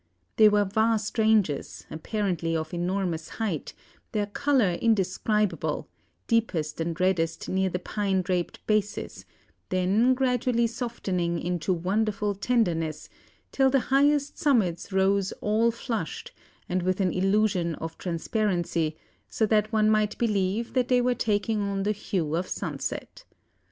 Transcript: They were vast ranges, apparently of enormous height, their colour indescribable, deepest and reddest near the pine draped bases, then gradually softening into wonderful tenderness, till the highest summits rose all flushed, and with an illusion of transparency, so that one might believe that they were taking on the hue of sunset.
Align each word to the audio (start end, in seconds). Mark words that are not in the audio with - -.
They 0.37 0.49
were 0.49 0.65
vast 0.65 1.19
ranges, 1.19 1.85
apparently 1.91 2.55
of 2.57 2.73
enormous 2.73 3.29
height, 3.29 3.75
their 4.13 4.25
colour 4.25 4.71
indescribable, 4.71 5.87
deepest 6.25 6.81
and 6.81 6.99
reddest 6.99 7.47
near 7.47 7.69
the 7.69 7.77
pine 7.77 8.23
draped 8.23 8.65
bases, 8.65 9.25
then 9.69 10.15
gradually 10.15 10.65
softening 10.65 11.37
into 11.37 11.71
wonderful 11.71 12.33
tenderness, 12.33 13.09
till 13.51 13.69
the 13.69 13.79
highest 13.93 14.39
summits 14.39 14.91
rose 14.91 15.33
all 15.33 15.69
flushed, 15.69 16.31
and 16.67 16.81
with 16.81 16.99
an 16.99 17.11
illusion 17.13 17.75
of 17.75 17.95
transparency, 17.99 18.97
so 19.29 19.45
that 19.45 19.71
one 19.71 19.87
might 19.91 20.17
believe 20.17 20.73
that 20.73 20.87
they 20.87 20.99
were 20.99 21.13
taking 21.13 21.61
on 21.61 21.83
the 21.83 21.91
hue 21.91 22.33
of 22.35 22.47
sunset. 22.47 23.23